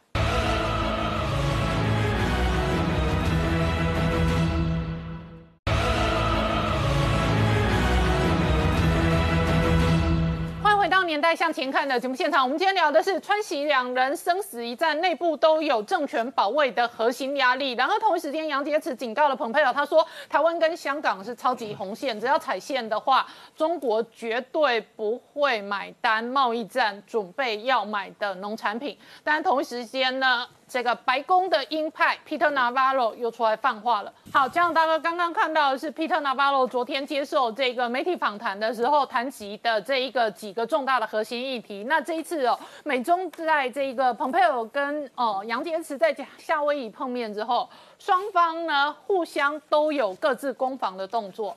[11.11, 17.73] 年代向前看的节目现场，我们今天聊的是川西两人生死一战，内部都有政权保卫的核心压力。
[17.73, 28.97] 然后同一时间，杨洁篪警告了蓬佩奥，他说台湾跟香港是超级红线，只要踩线的话，中国绝对不会买单贸易战准备要买的农产品。
[29.21, 30.47] 但同一时间呢？
[30.71, 34.13] 这个白宫的鹰派 Peter Navarro 又出来放话了。
[34.31, 41.83] 好，这样大哥刚刚看到的是 Peter Navarro 昨天接受这个媒体访谈的时候谈及的这一个几个重大的核心议题。
[41.89, 51.53] 那这一次哦，美中在这个蓬佩奥跟哦杨洁篪在夏威夷碰面之后，双方呢互相都有各自攻防的动作。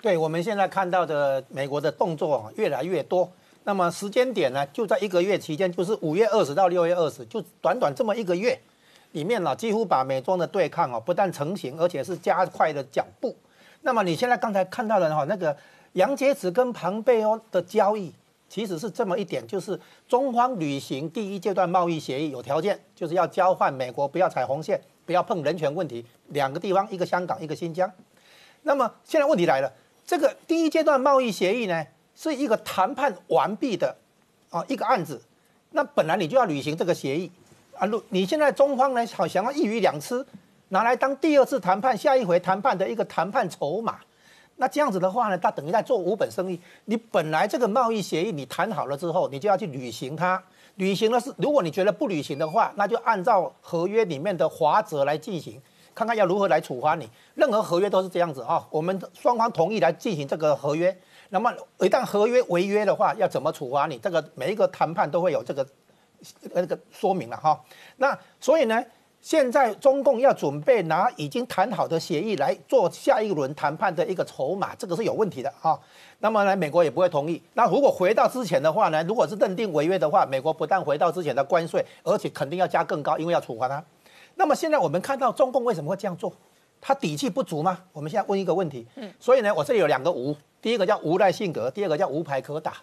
[0.00, 3.28] 对，我们现在看到的美国的动作越来越多。
[3.64, 8.58] 那么时间点呢，就在一个月期间，就是五月二十到六月二十，就短短这么一个月
[9.12, 13.36] 里面呢，几乎把美中的对抗哦，不但成型，而且是加快了脚步。
[13.82, 15.56] 那么你现在刚才看到的哈，那个
[15.92, 18.12] 杨洁篪跟庞贝欧的交易，
[18.48, 27.90] 其实是这么一点，就是中方履行第一阶段贸易协议有条件，就是要交换美国不要踩红线，不要碰人权问题，两个地方，一个香港，一个新疆。
[28.62, 29.72] 那么现在问题来了，
[30.04, 31.86] 这个第一阶段贸易协议呢？
[32.14, 33.96] 是一个谈判完毕的，
[34.50, 35.20] 啊，一个案子，
[35.70, 37.30] 那本来你就要履行这个协议，
[37.78, 40.24] 啊，如你现在中方呢，好想要一鱼两吃，
[40.68, 43.98] 拿来当第二次谈判、下一回谈判的一个谈判筹码，
[44.56, 46.60] 那这样子的话呢，他等于在做无本生意。
[46.84, 50.42] 你本来这个贸易协议你谈好了之后，你就要去履行它，
[50.76, 55.60] 履行了是，如果你觉得不履行的话，那就按照合约里面的划则来进行，
[55.94, 57.08] 看看要如何来处罚你。
[57.34, 60.96] 任何合约都是这样子啊，我们双方同意来进行这个合约。
[61.32, 63.96] 那么一旦合约违约的话，要怎么处罚你？
[63.96, 65.66] 这个每一个谈判都会有这个
[66.52, 67.58] 那个说明了哈。
[67.96, 68.84] 那所以呢，
[69.22, 75.80] 现在中共要准备拿已经谈好的协议来做下一轮谈判的一个筹码，这个是有问题的哈。
[76.18, 77.42] 那么呢，美国也不会同意。
[77.54, 83.82] 那如果回到之前的话呢，如果是认定违约的话，美国不但回到之前的关税，而且肯定要加更高，因为要处罚他。
[84.34, 86.30] 那么现在我们看到中共为什么会这样做？
[86.82, 87.78] 他底气不足吗？
[87.92, 88.86] 我们现在问一个问题。
[88.96, 89.10] 嗯。
[89.18, 90.36] 所以呢，我这里有两个无。
[90.60, 92.74] 第一个叫无赖性格，第二个叫无牌可打。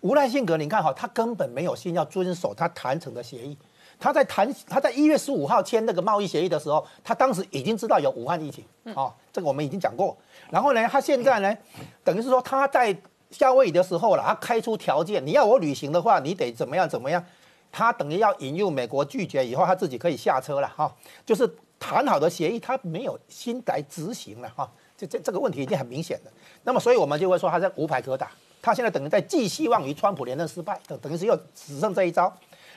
[0.00, 3.56] 无赖性格，你看哈，他根本没有心要遵守他谈成的协议。
[3.98, 10.16] 他在谈，他在一月十五号签那个贸易协议的时候，他当时已经知道有武汉疫情啊，这个我们已经讲过。
[10.50, 11.54] 然后呢，他现在呢，
[12.02, 12.96] 等于是说他在
[13.30, 17.22] 夏威夷的时候了，他开出条件，你要我履行的话，你得怎么样怎么样。
[17.70, 20.90] 他等于要引诱美国拒绝以后，他自己可以下车了哈。
[21.26, 21.46] 就是
[21.80, 24.70] 谈好的协议，他没有心来执行了哈。
[24.96, 26.30] 这这这个问题已经很明显了。
[26.62, 28.30] 那么，所以我们就会说他在无牌可打。
[28.62, 32.30] 他现在等于在寄希望于川普连任失败，等等于是又只剩这一招。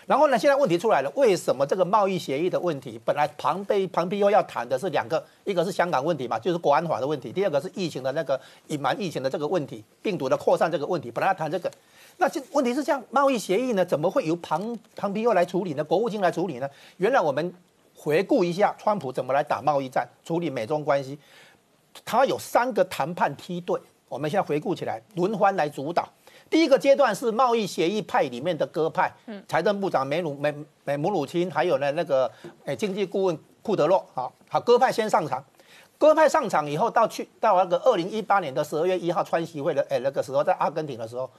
[0.06, 11.70] 然后呢，现在问题出来了，为什么这个贸易协议的问题，本来庞贝庞皮又要谈的是两个，一个是香港问题嘛，就是国安法的问题；第二个是疫情的那个隐瞒疫情的这个问题，病毒的扩散这个问题，本来要谈这个。
[12.18, 15.84] 那这问题是这样，贸易协议呢，怎么会由庞庞皮又来处理呢？
[15.84, 16.70] 国务卿来处理呢？
[16.98, 17.54] 原来我们
[17.96, 21.18] 回顾一下川普怎么来打贸易战、处理美中关系。
[22.04, 23.80] 他有三个谈判梯队，
[24.10, 26.08] 我们现在回顾起来，轮番来主导。
[26.50, 29.12] 第一个阶段是贸易协议派里面的鸽派，
[29.48, 30.54] 财政部长梅鲁梅
[30.84, 32.30] 梅姆鲁钦，还有呢那个
[32.66, 35.44] 诶经济顾问库德洛，好好鸽派先上场。
[35.98, 41.30] 鸽派上场以后，到去到那个二零一八年的十二月一号川习会的诶那个时候，在阿根廷的时候，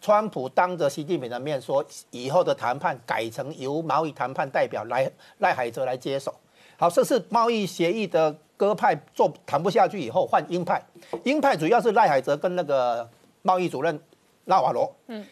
[0.00, 6.34] 川普当着习近平的面说，以后的谈判改成由贸易谈判代表来赖海泽来接手。
[6.76, 10.82] 好，这是贸易协议的鸽派做谈不下去以后换鹰派，
[11.24, 13.08] 鹰派主要是赖海泽跟那个
[13.42, 14.00] 贸易主任。
[14.46, 15.24] 纳瓦罗，嗯，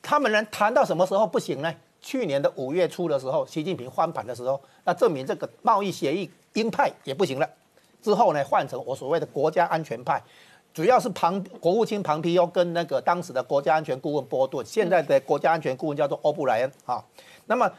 [0.00, 1.74] 他们能谈到什么时候不行呢？
[2.00, 7.50] 去年的五月初的时候，习近平翻盘的时候，那证明这个贸易协议鹰派也不行了。
[8.00, 10.22] 之后呢，换成我所谓的国家安全派，
[10.72, 17.04] 主要是庞国务卿庞皮欧跟那个当时的国家安全顾问波顿，现在的国家安全顾问叫做欧布莱恩啊。
[17.46, 17.70] 那么。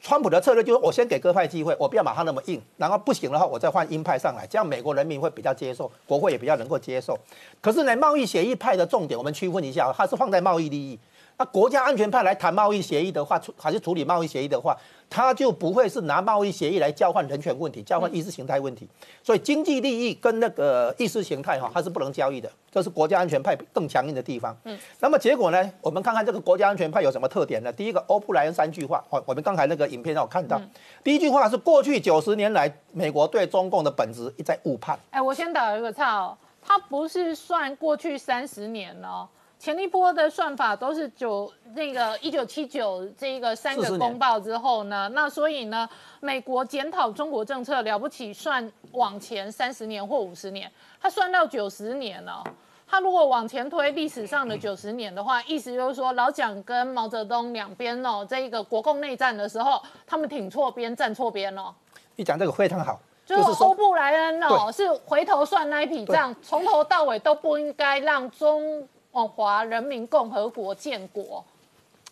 [0.00, 7.18] 川普的策略就是我先给鸽派机会，我不要马上那么硬，然后不行的话，我再换鹰派上来，这样美国人民会比较接受，国会也比较能够接受。
[7.60, 10.96] 可是呢，贸易协议派的重点，我们区分一下，它是放在贸易利益。
[11.36, 14.76] 那国家安全派来谈贸易协议的话，处还是处理贸易协议的话，
[15.10, 18.86] 他就不会是拿贸易协议来交换人权问题、交换意识形态问题。
[19.22, 22.50] 所以经济利益跟那个意识形态哈，它是不能交易的。
[22.70, 24.56] 这是国家安全派更强硬的地方。
[24.64, 24.78] 嗯。
[25.00, 25.72] 那么结果呢？
[25.80, 27.72] 我们看看这个国家安全派有什么特点呢？
[27.72, 29.02] 第一个，欧布莱恩三句话。
[29.08, 30.60] 哦，我们刚才那个影片让我看到，
[31.02, 34.98] 第一句话是过去九十年来美国对中共的本质一再误判。
[35.10, 39.26] 哎，我先打一个岔哦，他不是算过去三十年哦。
[39.58, 45.88] 前一波的算法都是九那个一九七九这一个三个公报之后呢，那所以呢，
[46.20, 52.44] 美国检讨中国政策了不起，算往前三十年或五十年，他算到九十年了。
[52.86, 61.74] 他如果往前推历史上的九十年的话，意思就是说老蒋跟毛泽东两边哦，这一个国共内战的时候，他们挺错边站错边哦。
[62.14, 68.88] 你讲这个非常好，就是欧布莱恩哦，是回头算那一笔账，从头到尾都不应该让中。
[69.18, 71.44] 中华人民共和国建国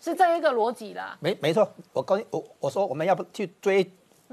[0.03, 1.71] 是这一个逻辑啦，没没错。
[1.93, 3.89] 我刚我我说我们要不去追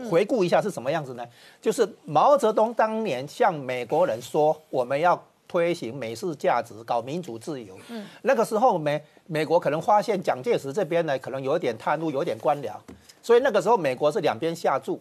[0.09, 1.23] 回顾一下是什么样子呢？
[1.61, 7.77] 就是毛泽东当年向美国人说我们要推行美式价值，搞民主自由。
[7.89, 12.73] 嗯，那个时候美美国可能发现蒋介石这边呢可能有点贪污，有点官僚，
[13.21, 14.99] 所以那个时候美国是两边下注，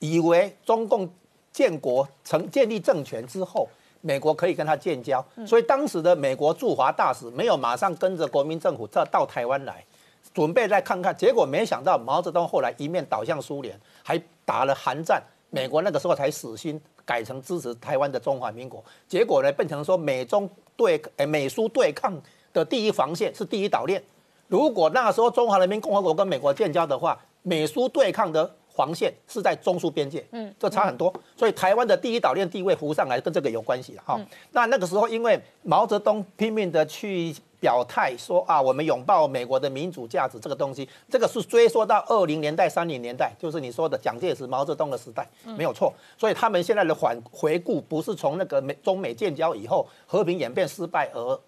[0.00, 1.08] 以为中共
[1.52, 3.68] 建国成建立政权之后。
[4.06, 9.84] 美国可以跟他建交，所以当时的美国驻华大使没有马上跟着国民政府到到台湾来，
[10.32, 11.14] 准备再看看。
[11.16, 18.84] 结果没想到毛泽东后来一面倒向苏联，还打了韩战，美国那个时候才死心，改成支持台湾的中华民国。
[19.08, 22.16] 结果呢，变成说美中对诶美苏对抗
[22.52, 24.00] 的第一防线是第一岛链。
[24.46, 28.54] 如果那时候中华人民共和国跟美国建交的话，美苏对抗的。
[28.76, 34.20] 黄线是在中苏边界，嗯，这差很多，所以台湾的第一岛链地位浮上来，跟这个有关系哈。
[34.52, 45.90] 那那个时候，因为毛泽东拼命的去表态说啊，我们拥抱美国的民主价值这个东西，这个是追溯到二零年代、三零年代，就是你说的蒋介石、毛泽东的时代，没有错。
[46.18, 51.40] 所以他们现在的反回顾，不是从那个美中美建交以后和平演变失败而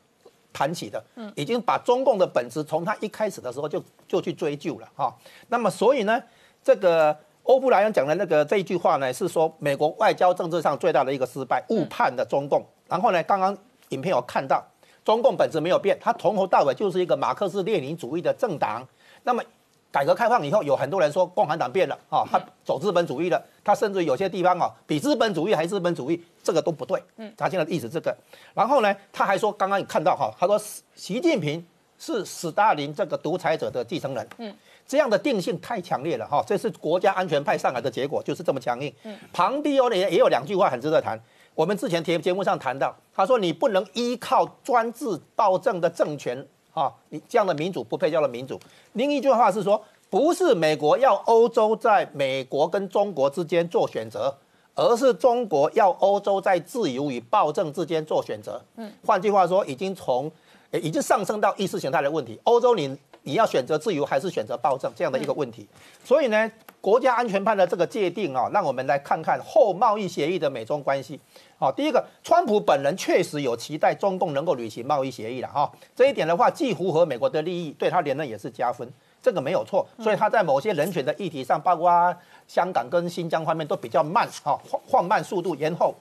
[0.50, 5.14] 谈起的，嗯，已经把中共的本质从他一开始的时候就就去追究了哈。
[5.48, 6.20] 那么所以呢？
[6.62, 12.62] 这个欧布莱恩讲的那个这一句话呢，是说美国外交政治上最大的一个失败，误判的中共。
[12.86, 13.56] 然后呢，刚刚
[13.88, 14.62] 影片有看到，
[15.04, 18.86] 中共本质没有变，它从头到尾就是一个马克思列宁主义的政党。
[19.24, 19.42] 那么
[19.90, 27.02] 改革开放以后，有很多人说共产党变了啊，他走资本主义了，他甚至有些地方啊比资本主义还资本主义，这个都不对。
[27.16, 28.14] 嗯，他现在的意思这个。
[28.52, 30.60] 然后呢，他还说刚刚你看到哈，他说
[30.94, 31.66] 习近平
[31.98, 34.28] 是斯大林这个独裁者的继承人。
[34.36, 34.54] 嗯。
[34.88, 38.90] 这样的定性太强烈了哈，这是国家安全派上来的结果，就是这么强硬。
[39.34, 41.20] 庞蒂欧呢也有两句话很值得谈。
[41.54, 45.04] 我们之前节节目上谈到，他说你不能依靠专制
[45.36, 48.58] 暴政的政权啊，你这样的民主不配叫做民主。
[48.94, 54.34] 另一句话是说，不是美国要欧洲在美国跟中国之间做选择，
[54.74, 58.58] 而是中国要欧洲在自由与暴政之间做选择。
[58.76, 60.32] 嗯，换句话说，已经从
[60.72, 62.40] 已经上升到意识形态的问题。
[62.44, 62.96] 欧洲你。
[63.28, 65.68] 你要选择自由还是选择暴政这样的一个问题，
[66.02, 71.20] 所以呢，国家安全判的这个界定啊，让我们来看看后贸易协议的美中关系。
[71.58, 79.86] 好，第一个，川普本人确实有期待中共能够履行贸易协议了哈，这一点的话既符合美国的利益，对他连任也是加分，这个没有错。
[80.02, 85.94] 所以他在某些人权的议题上，包括香港跟新疆方面都比较慢，哈，放慢速度延后。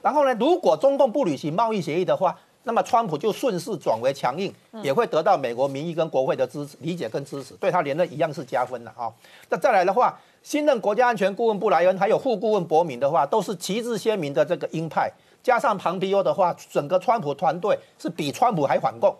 [0.00, 4.52] 然后呢，如果中共不履行贸易协议的话，那么川普就顺势转为强硬，
[4.82, 9.12] 也会得到美国民意跟国会的支持、理解跟支持，对他连任一样是加分的啊。
[9.48, 15.10] 那再来的话，新任国家安全顾问布莱恩还有副顾问伯明的话，都是旗帜鲜明的这个鹰派，
[15.42, 19.12] 加上庞皮欧的话，整个川普团队是比川普还反共，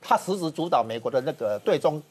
[0.00, 2.02] 他实质主导美国的那个对中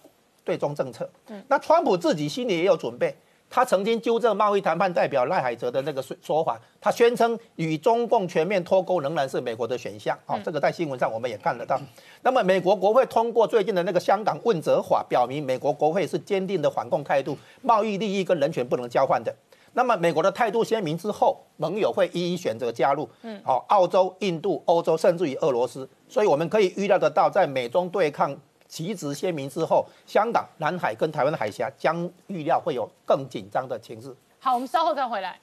[0.44, 1.08] 对中政策。
[1.48, 3.16] 那川普自己心里也有准备。
[3.50, 10.18] 他曾经纠正贸易谈判代表赖海泽的那个说说法，他宣称与中共全面脱钩仍然是美国的选项。
[10.26, 11.80] 好，这个在新闻上我们也看得到。
[12.22, 19.34] 那么，美国国会通过最近的那个香港问责法，表明美国国会是坚定的反共态度，贸易利益跟人权不能交换的。
[19.74, 23.08] 那么，美国的态度鲜明之后，盟友会一一选择加入。
[23.22, 25.88] 嗯，好，澳洲、印度、欧洲，甚至于俄罗斯。
[26.10, 28.36] 所以，我们可以预料得到，在美中对抗。
[28.76, 34.14] 旗帜鲜明之后，香港、南海跟台湾的海峡将预料会有更紧张的情势。
[34.38, 35.40] 好，我们稍后再回来。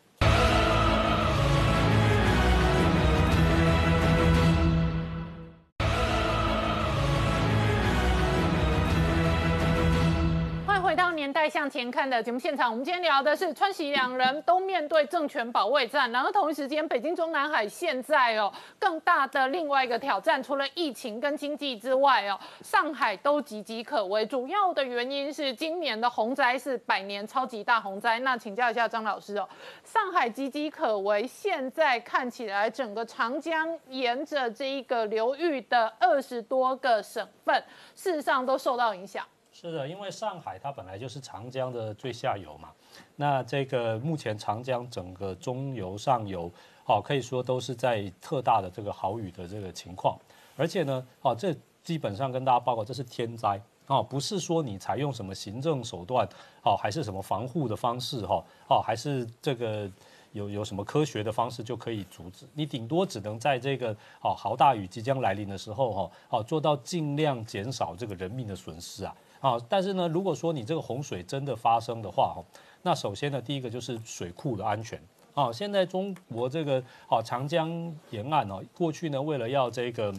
[11.33, 24.27] 回到年代向前看的节目现场，我们今天聊的是川西两人都面对政权保卫战，然后同一时间，北京中南海现在哦更大的另外一个挑战，除了疫情跟经济之外哦，上海都岌岌可危。
[24.27, 28.19] 主要的原因是今年的洪灾是百年超级大洪灾。
[28.19, 29.49] 那请教一下张老师哦，
[29.83, 37.65] 上海岌岌可危，现在看起来整个长江沿着这一个流域的二十多个省份，
[37.95, 39.27] 事实上都受到影响。
[39.63, 42.71] 是的，因为上海它本来就是长江的最下游嘛，
[43.15, 46.51] 那这个目前长江整个中游、上游，
[46.85, 50.19] 哦，可以说都是在特大的这个豪雨的这个情况，
[50.57, 51.55] 而且呢，哦，这
[51.85, 56.29] 基本上跟大家报告，这是天灾，哦，不是说你采用什么行政手段，
[56.65, 59.89] 哦，还是什么防护的方式，哈，哦，还是这个
[60.33, 69.15] 有有什么科学的方式就可以阻止，你顶多只能在这个哦豪大雨即将来临的时候，哈，哦，做到尽量减少这个人命的损失啊。
[69.43, 72.43] 啊，但是呢，如果说你这个洪水真的发生的话，哈，
[72.81, 74.99] 那首先呢，第一个就是水库的安全。
[75.35, 80.11] 啊，现在中国这个啊长江沿岸哦，过去呢为了要这个。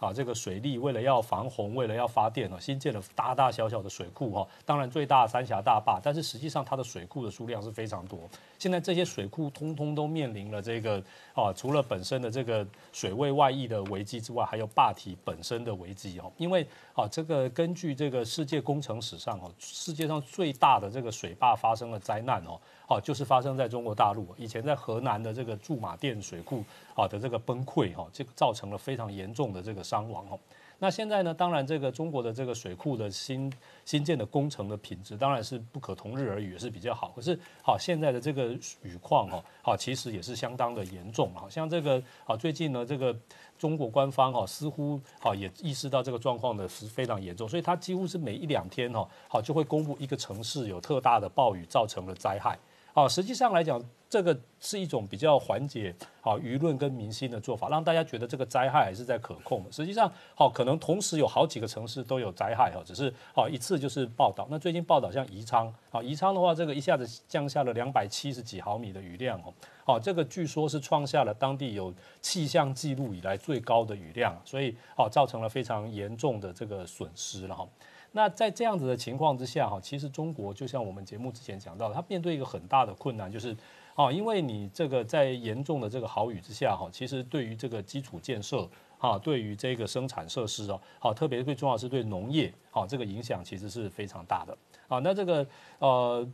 [0.00, 4.48] 啊，这个水利为了要防洪，为了要发电哦，新建了大大小小的水库哈。
[4.64, 8.18] 当然最大三峡大坝，但是实际上它的水库的数量是非常多。
[8.58, 11.02] 现在这些水库通通都面临了这个
[11.34, 16.32] 啊，除了本身的这个水位外溢的危机之外，还有坝体本身的危机哦。
[16.38, 22.58] 因为啊，这个根据这个世界工程史上哦，世界上最大的这个水坝发生了灾难哦。
[22.88, 26.64] 哦，就是发生在中国大陆，以前在河南的这个驻马店水库
[26.96, 30.38] 啊的这个崩溃哈，这个造成了非常严重的这个伤亡哦。
[30.82, 33.52] 那现在呢，当然这个中国的这个水库的新
[33.84, 37.12] 新建的工程的品质当然是不可同日而语，也是比较好。
[37.14, 43.14] 可是好，现在的这个雨况哦，好其实也是相当的严重好像这个啊最近呢，这个
[43.58, 52.58] 中国官方哈似乎啊也意识到这个状况的是非常严重，所以它几乎是每一两天哈好就会公布一个城市有特大的暴雨造成了灾害。
[52.94, 53.78] 啊，实际上来讲，
[54.10, 59.70] 这个是一种比较缓解啊舆论跟民心的做法，让大家觉得这个灾害还是在可控的。
[59.70, 64.48] 实际上，好，可能同时有好几个城市都有灾害哈，只是好一次就是报道。
[64.50, 69.54] 那最近报道像宜昌，啊，宜昌的话，这个一下子降下了两百七十几毫米的雨量哦，
[69.84, 77.64] 好，这个据说是创下了当地有气象记录以来最高的雨量，所以好造成了非常严重的这个损失了哈。
[78.12, 83.56] 那在这样子的情况之下，哈，其实中国就像我们节目之前讲到的，它面对一个很大的困难，就是，
[84.00, 88.66] 哦，因为你这个在严重的这个豪雨之下，哈，其实对于这个基础建设，
[88.98, 94.56] 哈，对于这个生产设施哦，好，特别最重要是对农业，好，这个影响其实是非常大的，
[94.88, 95.46] 啊，那这个，
[95.80, 96.28] 呃。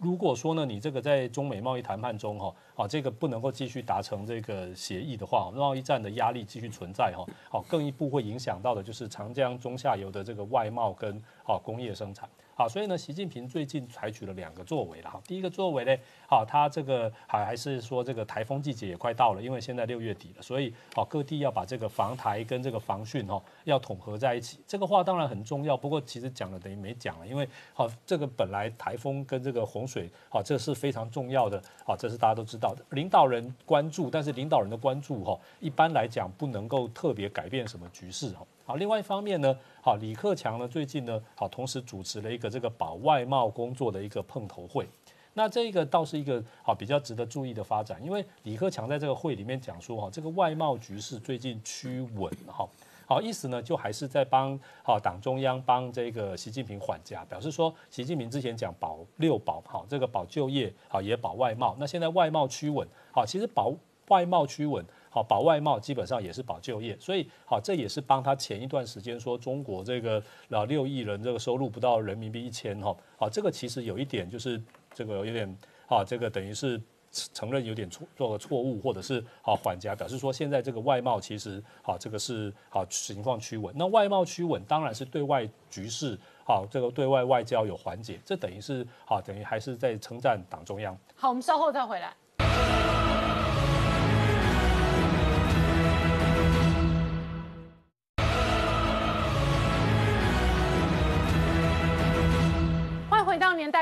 [0.00, 12.28] 如果说呢，你这个在中美贸易谈判中哈，啊，这个不能够继续达成这个协议的话，贸易战的压力继续存在哈，好，更一步会影响到的就是长江中下游的这个外贸跟啊工业生产。
[12.54, 15.18] 好，所以呢，习近平最近采取了两个作为了哈。
[15.26, 15.96] 第一个作为呢，
[16.28, 24.60] 好，他这个还还是说这个台风季节也快到了，因为现在六月底了，所以好各地要把这个防台跟这个防汛哈要统合在一起。
[24.66, 38.46] 这个话当然很重要，不过其实讲了等于没讲了，因为好这个本来台风跟这个洪水好这是非常重要的，好这是大家都知道领导人关注，但是领导人的关注哈一般来讲不能够特别改变什么局势哈。
[38.64, 44.86] 好，另外一方面呢，好，李克强呢最近呢，好，同时主持了一个这个保外贸工作的一个碰头会，
[45.34, 52.68] 那这个倒是一个好比较值得注意的发展，因为李克强在这个会里面讲说，哈，这个外贸局势最近趋稳，哈，
[53.06, 63.72] 好，意思呢就还是在帮好党中央帮这个习近平缓颊，表示说习近平之前讲保六保，好，这个保就业，好也保外贸，那现在外贸趋稳，好，其实保
[64.08, 64.84] 外贸趋稳。
[65.14, 74.58] 好保外贸，基本上也是保就业，所以好这也是帮他前一段时间说中国这个老六亿人这个收入不到人民币一千哈，好这个其实有一点就是
[74.94, 75.46] 这个有点
[75.86, 76.80] 啊这个等于是。
[77.12, 83.74] 承认有点错做个错误，或者是好缓颊，表示说现在这个外贸其实好这个是好情况趋稳。
[83.76, 90.96] 那外贸趋稳当然是对外局势好，这个对外外交有缓解，这等于是好等于还是在称赞党中央。
[91.14, 92.14] 好，我们稍后再回来。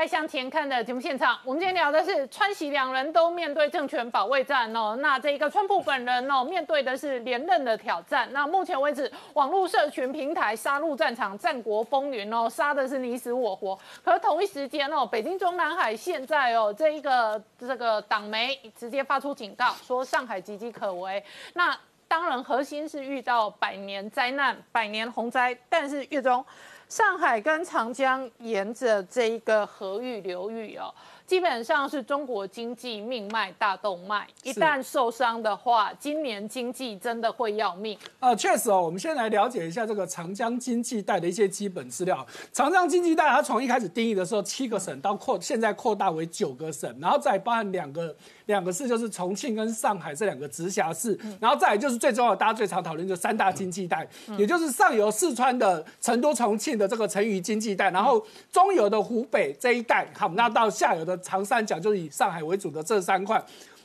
[0.01, 4.97] 年代向前看的节目现场，我们今天聊的是川西两人都面对政权保卫战哦。
[4.99, 8.27] 那这个川普本人哦，面对的是连任的挑战。
[8.31, 13.77] 那目前为止，网络社群平台杀戮战场，战国风云哦，杀的是你死我活。
[14.03, 21.23] 可同一时间哦，北京中南海现在哦，这一个这个党媒直接发出警告，说上海岌岌可危。
[21.53, 21.77] 那
[22.07, 26.43] 当然，核心是遇到百年灾难、百年洪灾，但是月中。
[26.91, 30.93] 上海跟长江沿着这一个河域流域哦。
[31.31, 37.97] 基本上是中国经济命脉大动脉，一旦受伤的话，今年经济真的会要命。
[38.19, 42.27] 呃，确实哦，我们先来了解一下这个长江经济带的一些基本资料。
[42.51, 48.13] 长江经济带它从一开始定义的时候七个省，到扩现在扩大为九个省，然后再包含两个
[48.47, 54.05] 两个市，就是重庆跟上海这两个直辖市，然后再来就是最重要的，大家最常讨论就三大经济带，
[54.37, 58.21] 也就是上游四川的成都、重庆的这个成渝经济带，然后
[58.51, 61.20] 中游的湖北这一带，好，那到下游的。
[61.21, 63.43] 长三角就是以上海为主的这三块。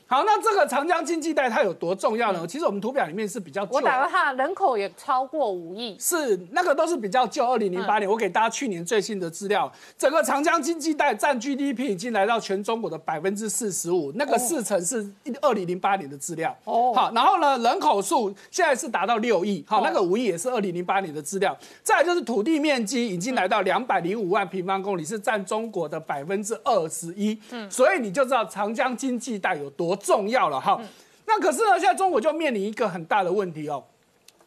[0.08, 2.46] 好，那这个长江经济带它有多重要呢？
[2.46, 15.04] 其实我们图表里面是比较，我打个哈，人口也超过五亿，是那个都是比较旧，二零零八年，我给大家去年最新的资料，整个长江经济带占 GDP 已经来到全中国的百分之四十五，那个四成是
[15.42, 16.56] 二零零八年的资料。
[16.62, 21.58] 哦，好，然后呢，人口数现在是达到六亿，好，那个五亿也是二零零八年的资料。
[21.82, 27.36] 再就是土地面积已经来到两百零五万平方公里，是占中国的百分之二十一。
[27.50, 29.95] 嗯，所以你就知道长江经济带有多。
[29.96, 30.80] 重要了哈，
[31.26, 33.82] 那可是呢，现在中国就面临一个很大的问题哦。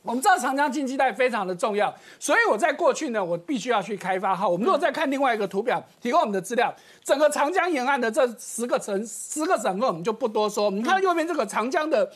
[0.01, 4.47] 我们知道长江经济带非常的重要，所以我在过去呢，我必须要去开发哈。
[4.47, 6.73] 我们如果再看另外一个图表，提供我们的资料，
[7.03, 10.71] 整个长江沿岸的这十个城、十个省份，我们就不多说。
[10.71, 12.09] 你看右边这个长江的。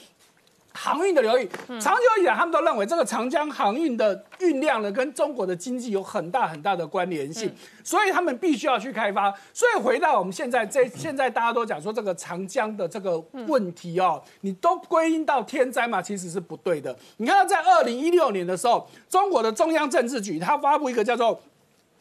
[0.73, 1.47] 航运的流域，
[1.79, 7.53] 长久以来他们都认为这个长江航运的运量呢，跟中国的经济有很大很大的关联性，
[7.83, 9.31] 所以他们必须要去开发。
[9.53, 16.95] 所以回到我们现在这，现在大家都讲说这个长江的这个问题哦，你都归因到天灾嘛，其实是不对的。
[17.17, 21.35] 你看在二零一六年的时候，中国的中央政治局它发布一个叫做《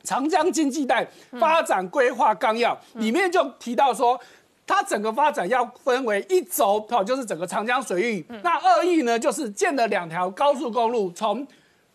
[0.03, 1.07] 长江经济带
[1.39, 4.19] 发展规划纲要》，里面就提到说。
[4.67, 8.25] 它整个发展要分为一轴，好，就是整个长江水域。
[8.43, 11.47] 那二亿呢，就是建了两条高速公路，从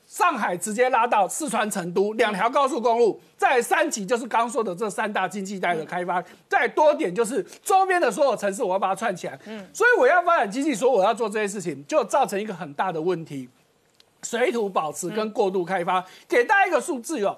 [0.06, 3.20] 上海直接拉到四川成都，两条高速公路。
[3.38, 9.40] 再三级就是刚说的这三大经济带的开发，再多点就是周边的所有城市，我要把它串起来。
[9.46, 13.48] 嗯，所以我要发展经济，说我要做这些事情，就造成一个很大的问题：
[14.24, 16.04] 水土保持跟过度开发。
[16.28, 17.38] 给大家一个数字哦。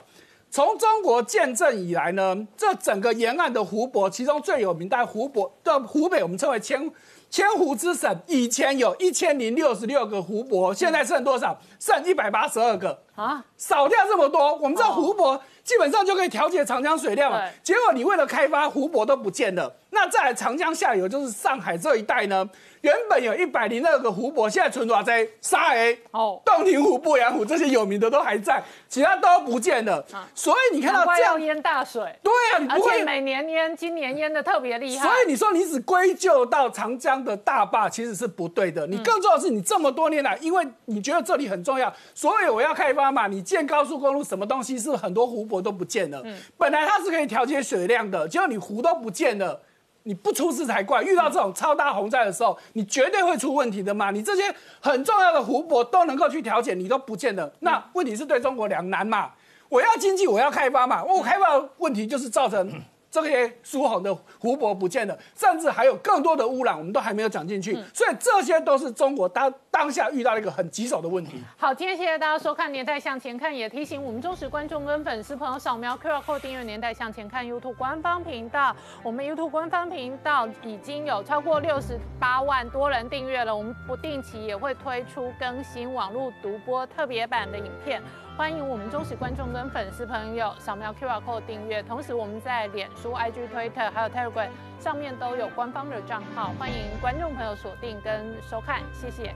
[0.52, 6.92] 从中国建政以来呢，这整个沿岸的湖泊，其中最有名的湖泊的湖北，我们称为千
[7.30, 8.20] 千湖之省。
[8.26, 11.56] 以前有一千零六十六个湖泊，现在剩多少？
[11.80, 14.56] 剩一百八十二个啊，少掉这么多。
[14.56, 19.72] 我们知道湖泊基本上就可以调节长江水量了，结果你为了开发湖泊都不见了。
[19.92, 22.50] 那在长江下游就是上海这一带呢？
[22.82, 25.04] 原本有一百零二个湖泊，现在存多少？
[25.04, 30.06] 在沙海、哦，洞庭湖、鄱阳湖这些有名的都还在，其他都不见了。
[30.36, 35.08] 所以你看到这样淹大水，对啊，你而且每年淹，今年淹的特别厉害。
[35.08, 38.86] 所以你说你只归咎到长江的大坝，其实是不对的。
[38.86, 43.28] 你更重要的是，你这么多年来，因为你觉得这里很重要，所以我要开发嘛。
[43.28, 46.24] 你建高速公路，什么东西是很多湖泊都不见了？
[46.58, 49.60] 本来它是可以调节水量的，结果你湖都不见了。
[50.04, 51.04] 你不出事才怪！
[51.04, 54.12] 遇到这种超大洪灾的时候，你绝对会出问题的嘛！
[54.12, 54.44] 你这些
[54.80, 57.52] 很重要的湖泊都能够去调解，你都不见得。
[57.60, 59.32] 那问题是对中国两难嘛？
[59.68, 61.04] 我要经济，我要开发嘛？
[61.04, 62.72] 我开发问题就是造成。
[63.12, 71.42] 这些疏洪的湖泊不见了，甚至还有更多的污染，我们都还没有讲进去，所以这些都是中国当当下遇到一个很棘手的问题。
[71.58, 78.76] 好，今天谢谢大家收看《年代向前看》，也提醒我们忠实观众跟粉丝朋友扫描 QR Code 订阅《年代向前看》YouTube 官方频道。
[79.04, 88.02] 我们 YouTube 官方频道已经有超过六十八万多人订阅了，我们不定期也会推出更新网络独播特别版的影片。
[88.40, 94.48] 欢迎我们忠实观众跟粉丝朋友扫描 QR code 订阅，同时我们在脸书、IG、Twitter 还有 Telegram
[94.80, 99.36] 上面都有官方的账号，欢迎观众朋友锁定跟收看，谢谢。